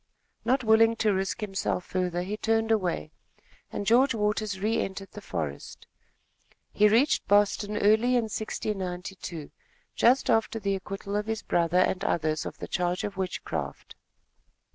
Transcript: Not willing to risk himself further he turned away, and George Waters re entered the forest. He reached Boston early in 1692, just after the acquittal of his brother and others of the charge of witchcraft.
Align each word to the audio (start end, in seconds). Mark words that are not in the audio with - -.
Not 0.43 0.63
willing 0.63 0.95
to 0.95 1.13
risk 1.13 1.41
himself 1.41 1.85
further 1.85 2.23
he 2.23 2.35
turned 2.35 2.71
away, 2.71 3.11
and 3.71 3.85
George 3.85 4.15
Waters 4.15 4.59
re 4.59 4.81
entered 4.81 5.11
the 5.11 5.21
forest. 5.21 5.85
He 6.73 6.87
reached 6.87 7.27
Boston 7.27 7.77
early 7.77 8.15
in 8.15 8.23
1692, 8.23 9.51
just 9.93 10.27
after 10.27 10.57
the 10.59 10.73
acquittal 10.73 11.15
of 11.15 11.27
his 11.27 11.43
brother 11.43 11.77
and 11.77 12.03
others 12.03 12.47
of 12.47 12.57
the 12.57 12.67
charge 12.67 13.03
of 13.03 13.15
witchcraft. 13.15 13.93